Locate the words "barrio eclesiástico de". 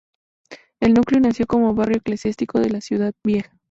1.75-2.71